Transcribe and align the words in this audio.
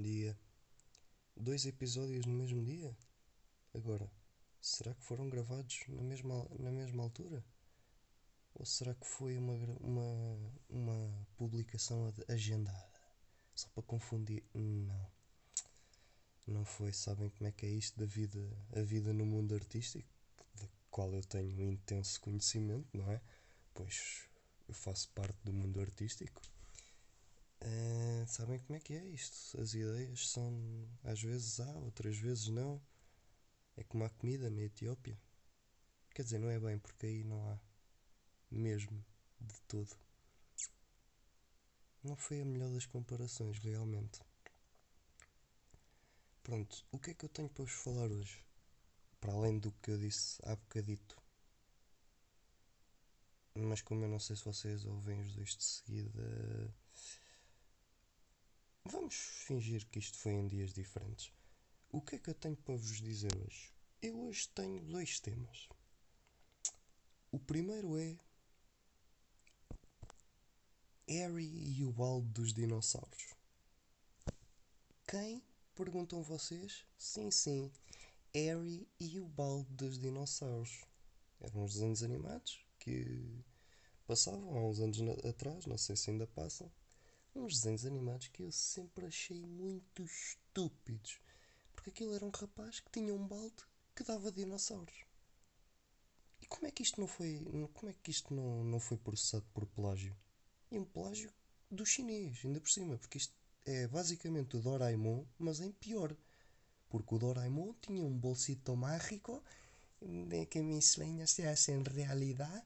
dia. 0.00 0.38
Dois 1.36 1.66
episódios 1.66 2.26
no 2.26 2.32
mesmo 2.34 2.64
dia? 2.64 2.96
Agora, 3.74 4.10
será 4.60 4.94
que 4.94 5.02
foram 5.02 5.28
gravados 5.28 5.84
na 5.88 6.02
mesma, 6.02 6.46
na 6.58 6.70
mesma 6.70 7.02
altura? 7.02 7.44
Ou 8.54 8.66
será 8.66 8.94
que 8.94 9.06
foi 9.06 9.36
uma, 9.38 9.54
uma, 9.80 10.52
uma 10.68 11.26
publicação 11.36 12.12
agendada? 12.28 13.00
Só 13.54 13.68
para 13.70 13.82
confundir? 13.82 14.44
Não. 14.54 15.10
Não 16.46 16.64
foi. 16.64 16.92
Sabem 16.92 17.30
como 17.30 17.48
é 17.48 17.52
que 17.52 17.66
é 17.66 17.70
isto 17.70 17.98
da 17.98 18.06
vida, 18.06 18.38
a 18.76 18.82
vida 18.82 19.12
no 19.12 19.24
mundo 19.24 19.54
artístico? 19.54 20.08
Da 20.54 20.68
qual 20.90 21.12
eu 21.14 21.22
tenho 21.22 21.66
um 21.66 21.72
intenso 21.72 22.20
conhecimento, 22.20 22.88
não 22.92 23.10
é? 23.10 23.20
Pois 23.74 24.28
eu 24.68 24.74
faço 24.74 25.08
parte 25.10 25.38
do 25.44 25.52
mundo 25.52 25.80
artístico. 25.80 26.42
Uh, 27.64 28.26
sabem 28.26 28.58
como 28.58 28.76
é 28.76 28.80
que 28.80 28.94
é 28.94 29.04
isto? 29.06 29.60
As 29.60 29.72
ideias 29.72 30.28
são 30.30 30.52
às 31.04 31.22
vezes 31.22 31.60
há, 31.60 31.78
outras 31.78 32.16
vezes 32.16 32.48
não. 32.48 32.80
É 33.76 33.84
como 33.84 34.04
a 34.04 34.10
comida 34.10 34.50
na 34.50 34.62
Etiópia. 34.62 35.18
Quer 36.14 36.24
dizer, 36.24 36.38
não 36.38 36.50
é 36.50 36.58
bem 36.58 36.78
porque 36.78 37.06
aí 37.06 37.24
não 37.24 37.48
há 37.48 37.58
mesmo 38.50 39.04
de 39.40 39.60
todo. 39.62 39.96
Não 42.02 42.16
foi 42.16 42.40
a 42.40 42.44
melhor 42.44 42.70
das 42.70 42.84
comparações, 42.84 43.58
realmente. 43.58 44.20
Pronto, 46.42 46.84
o 46.90 46.98
que 46.98 47.12
é 47.12 47.14
que 47.14 47.24
eu 47.24 47.28
tenho 47.28 47.48
para 47.48 47.64
vos 47.64 47.72
falar 47.72 48.10
hoje? 48.10 48.44
Para 49.20 49.32
além 49.32 49.58
do 49.58 49.70
que 49.70 49.92
eu 49.92 49.98
disse 49.98 50.40
há 50.44 50.56
bocadito. 50.56 51.16
Mas 53.54 53.80
como 53.82 54.04
eu 54.04 54.08
não 54.08 54.18
sei 54.18 54.34
se 54.34 54.44
vocês 54.44 54.84
ouvem 54.84 55.20
os 55.20 55.32
dois 55.34 55.56
de 55.56 55.64
seguida 55.64 56.74
Vamos 58.84 59.14
fingir 59.14 59.86
que 59.86 60.00
isto 60.00 60.18
foi 60.18 60.32
em 60.32 60.48
dias 60.48 60.72
diferentes. 60.72 61.32
O 61.90 62.00
que 62.00 62.16
é 62.16 62.18
que 62.18 62.30
eu 62.30 62.34
tenho 62.34 62.56
para 62.56 62.74
vos 62.74 63.00
dizer 63.00 63.30
hoje? 63.36 63.72
Eu 64.00 64.18
hoje 64.26 64.48
tenho 64.48 64.80
dois 64.80 65.20
temas. 65.20 65.68
O 67.30 67.38
primeiro 67.38 67.96
é 67.96 68.18
Harry 71.06 71.78
e 71.78 71.84
o 71.84 71.92
balde 71.92 72.28
dos 72.30 72.52
dinossauros. 72.52 73.34
Quem? 75.06 75.42
Perguntam 75.76 76.22
vocês? 76.22 76.84
Sim, 76.98 77.30
sim. 77.30 77.70
Harry 78.34 78.88
e 78.98 79.20
o 79.20 79.28
balde 79.28 79.70
dos 79.74 79.96
dinossauros. 79.96 80.84
Eram 81.40 81.64
os 81.64 81.74
desenhos 81.74 82.02
animados 82.02 82.66
que 82.80 83.44
passavam 84.06 84.56
há 84.56 84.66
uns 84.66 84.80
anos 84.80 84.98
atrás, 85.24 85.66
não 85.66 85.78
sei 85.78 85.94
se 85.94 86.10
ainda 86.10 86.26
passam 86.26 86.70
uns 87.34 87.54
desenhos 87.54 87.86
animados 87.86 88.28
que 88.28 88.42
eu 88.42 88.52
sempre 88.52 89.06
achei 89.06 89.40
muito 89.44 90.02
estúpidos. 90.02 91.20
Porque 91.74 91.90
aquilo 91.90 92.14
era 92.14 92.24
um 92.24 92.30
rapaz 92.30 92.80
que 92.80 92.90
tinha 92.90 93.14
um 93.14 93.26
balde 93.26 93.64
que 93.94 94.04
dava 94.04 94.30
dinossauros. 94.30 95.04
E 96.40 96.46
como 96.46 96.66
é 96.66 96.70
que 96.70 96.82
isto 96.82 97.00
não 97.00 97.06
foi, 97.06 97.44
como 97.72 97.90
é 97.90 97.94
que 98.02 98.10
isto 98.10 98.34
não, 98.34 98.64
não 98.64 98.80
foi 98.80 98.96
processado 98.96 99.44
por 99.54 99.66
plágio? 99.66 100.16
E 100.70 100.78
um 100.78 100.84
plágio 100.84 101.32
do 101.70 101.86
chinês, 101.86 102.40
ainda 102.44 102.60
por 102.60 102.70
cima, 102.70 102.98
porque 102.98 103.18
isto 103.18 103.34
é 103.64 103.86
basicamente 103.86 104.56
o 104.56 104.60
Doraemon, 104.60 105.24
mas 105.38 105.60
em 105.60 105.72
pior. 105.72 106.16
Porque 106.88 107.14
o 107.14 107.18
Doraemon 107.18 107.74
tinha 107.80 108.02
um 108.02 108.16
bolsito 108.16 108.76
mágico 108.76 109.42
que 110.50 110.62
mis 110.62 110.90
sueños 110.90 111.30
se 111.30 111.46
hacen 111.46 111.82
realidade 111.84 112.64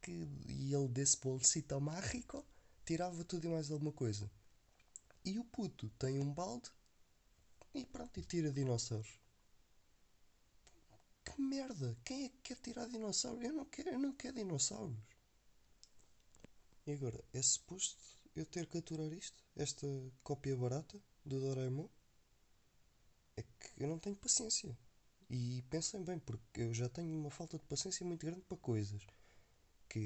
que, 0.00 0.28
e 0.48 0.74
ele 0.74 0.88
desse 0.88 1.18
bolsito 1.18 1.80
mágico 1.80 2.44
tirava 2.86 3.24
tudo 3.24 3.46
e 3.46 3.50
mais 3.50 3.70
alguma 3.70 3.92
coisa. 3.92 4.30
E 5.24 5.38
o 5.40 5.44
puto 5.44 5.90
tem 5.98 6.20
um 6.20 6.32
balde 6.32 6.70
e 7.74 7.84
pronto, 7.84 8.18
e 8.18 8.24
tira 8.24 8.50
dinossauros. 8.50 9.20
Que 11.24 11.42
merda! 11.42 11.98
Quem 12.04 12.24
é 12.24 12.28
que 12.28 12.38
quer 12.44 12.56
tirar 12.58 12.88
dinossauros? 12.88 13.42
Eu 13.42 13.52
não 13.52 13.64
quero, 13.64 13.90
eu 13.90 13.98
não 13.98 14.12
quero 14.12 14.36
dinossauros. 14.36 14.96
E 16.86 16.92
agora, 16.92 17.22
é 17.34 17.42
suposto 17.42 18.00
eu 18.36 18.46
ter 18.46 18.66
que 18.66 18.78
aturar 18.78 19.12
isto? 19.12 19.44
Esta 19.56 19.86
cópia 20.22 20.56
barata 20.56 21.02
do 21.24 21.40
Doraemon? 21.40 21.88
É 23.36 23.42
que 23.42 23.82
eu 23.82 23.88
não 23.88 23.98
tenho 23.98 24.14
paciência. 24.14 24.78
E 25.28 25.62
pensem 25.68 26.04
bem, 26.04 26.20
porque 26.20 26.62
eu 26.62 26.72
já 26.72 26.88
tenho 26.88 27.12
uma 27.18 27.30
falta 27.30 27.58
de 27.58 27.64
paciência 27.64 28.06
muito 28.06 28.24
grande 28.24 28.42
para 28.42 28.56
coisas. 28.56 29.04
Que, 29.88 29.98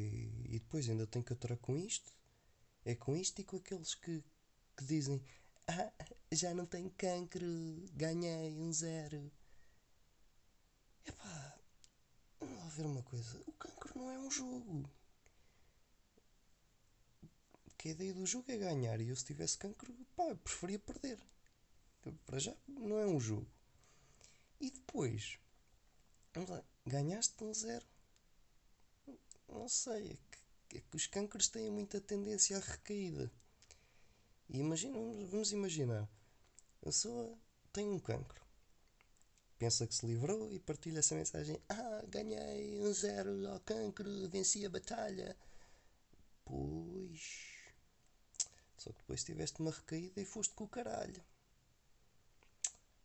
e 0.48 0.58
depois 0.58 0.88
ainda 0.88 1.06
tenho 1.06 1.24
que 1.24 1.34
aturar 1.34 1.58
com 1.58 1.76
isto 1.76 2.10
é 2.84 2.94
com 2.94 3.16
isto 3.16 3.40
e 3.40 3.44
com 3.44 3.56
aqueles 3.56 3.94
que, 3.94 4.22
que 4.76 4.84
dizem: 4.84 5.22
Ah, 5.66 5.92
já 6.32 6.54
não 6.54 6.66
tenho 6.66 6.90
cancro, 6.90 7.46
ganhei 7.92 8.58
um 8.58 8.72
zero. 8.72 9.30
Epá, 11.06 11.58
vamos 12.40 12.74
ver 12.74 12.86
uma 12.86 13.02
coisa: 13.02 13.42
o 13.46 13.52
cancro 13.52 13.98
não 13.98 14.10
é 14.10 14.18
um 14.18 14.30
jogo. 14.30 14.90
Que 17.76 17.88
a 17.88 17.92
ideia 17.92 18.12
do 18.12 18.26
jogo 18.26 18.50
é 18.50 18.58
ganhar 18.58 19.00
e 19.00 19.08
eu, 19.08 19.16
se 19.16 19.24
tivesse 19.24 19.56
cancro, 19.56 19.94
pá, 20.14 20.34
preferia 20.36 20.78
perder. 20.78 21.18
Para 22.26 22.38
já, 22.38 22.54
não 22.68 22.98
é 22.98 23.06
um 23.06 23.18
jogo. 23.20 23.46
E 24.60 24.70
depois, 24.70 25.38
vamos 26.34 26.50
lá, 26.50 26.62
ganhaste 26.86 27.42
um 27.42 27.52
zero. 27.54 27.86
Não 29.48 29.68
sei, 29.68 30.12
é 30.12 30.29
é 30.78 30.80
que 30.80 30.96
os 30.96 31.06
cânceres 31.06 31.48
têm 31.48 31.70
muita 31.70 32.00
tendência 32.00 32.56
à 32.56 32.60
recaída. 32.60 33.30
E 34.48 34.58
imagina, 34.58 34.98
vamos 35.26 35.52
imaginar, 35.52 36.08
a 36.82 36.84
pessoa 36.84 37.36
tem 37.72 37.88
um 37.88 37.98
cancro, 37.98 38.44
pensa 39.58 39.86
que 39.86 39.94
se 39.94 40.06
livrou 40.06 40.52
e 40.52 40.58
partilha 40.58 40.98
essa 40.98 41.14
mensagem: 41.14 41.60
Ah, 41.68 42.02
ganhei 42.08 42.80
um 42.80 42.92
zero 42.92 43.48
ao 43.48 43.60
cancro, 43.60 44.28
venci 44.28 44.64
a 44.66 44.70
batalha. 44.70 45.36
Pois. 46.44 47.48
Só 48.76 48.90
que 48.90 48.98
depois 48.98 49.22
tiveste 49.22 49.60
uma 49.60 49.70
recaída 49.70 50.20
e 50.20 50.24
foste 50.24 50.54
com 50.54 50.64
o 50.64 50.68
caralho. 50.68 51.22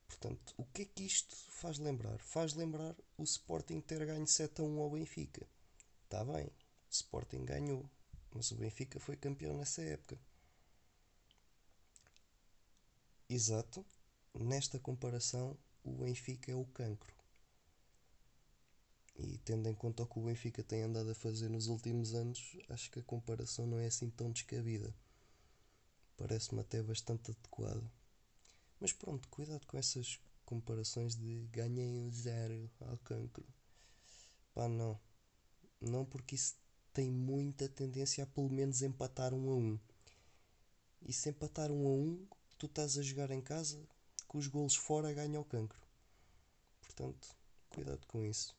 Portanto, 0.08 0.54
o 0.58 0.64
que 0.66 0.84
é 0.84 0.86
que 0.86 1.04
isto 1.04 1.36
faz 1.36 1.78
lembrar? 1.78 2.18
Faz 2.20 2.54
lembrar 2.54 2.96
o 3.18 3.24
Sporting 3.24 3.82
ter 3.82 4.06
ganho 4.06 4.26
7 4.26 4.62
a 4.62 4.64
1 4.64 4.80
ao 4.80 4.90
Benfica. 4.90 5.46
Está 6.06 6.24
bem, 6.24 6.50
Sporting 6.96 7.46
ganhou, 7.46 7.90
mas 8.34 8.52
o 8.52 8.56
Benfica 8.56 9.00
foi 9.00 9.16
campeão 9.16 9.58
nessa 9.58 9.82
época. 9.82 10.18
Exato, 13.30 13.86
nesta 14.34 14.80
comparação, 14.80 15.58
o 15.84 15.92
Benfica 15.92 16.52
é 16.52 16.56
o 16.56 16.66
cancro. 16.66 17.14
E 19.18 19.38
tendo 19.40 19.68
em 19.70 19.74
conta 19.74 20.04
o 20.04 20.08
que 20.08 20.20
o 20.20 20.24
Benfica 20.24 20.64
tem 20.64 20.84
andado 20.84 21.10
a 21.10 21.16
fazer 21.16 21.50
nos 21.50 21.68
últimos 21.68 22.14
anos, 22.14 22.58
acho 22.70 22.92
que 22.92 23.00
a 23.00 23.04
comparação 23.04 23.66
não 23.66 23.80
é 23.80 23.88
assim 23.88 24.10
tão 24.10 24.32
descabida. 24.32 24.94
Parece-me 26.18 26.62
até 26.62 26.82
bastante 26.82 27.32
adequado. 27.32 27.90
Mas 28.80 28.92
pronto, 28.94 29.28
cuidado 29.30 29.66
com 29.66 29.78
essas 29.78 30.20
comparações 30.46 31.16
de 31.16 31.48
ganhei 31.52 31.98
um 31.98 32.12
zero 32.12 32.70
ao 32.82 32.98
cancro. 33.00 33.46
Pá, 34.54 34.68
não. 34.68 35.00
Não 35.82 36.06
porque 36.06 36.36
isso 36.36 36.56
tem 36.96 37.12
muita 37.12 37.68
tendência 37.68 38.24
a 38.24 38.28
pelo 38.28 38.50
menos 38.50 38.82
empatar 38.82 39.34
um 39.34 39.50
a 39.50 39.56
um. 39.56 39.80
E 41.02 41.12
se 41.12 41.30
empatar 41.30 41.70
um 41.70 41.86
a 41.86 41.92
um, 41.92 42.26
tu 42.58 42.68
estás 42.68 42.98
a 42.98 43.02
jogar 43.04 43.32
em 43.32 43.42
casa, 43.42 43.78
com 44.30 44.38
os 44.38 44.48
golos 44.48 44.78
fora 44.78 45.14
ganha 45.14 45.40
o 45.40 45.44
cancro. 45.44 45.78
Portanto, 46.82 47.36
cuidado 47.70 48.08
com 48.08 48.24
isso. 48.24 48.56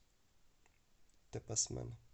Até 1.30 1.41
para 1.41 1.54
a 1.54 1.56
semana. 1.56 2.06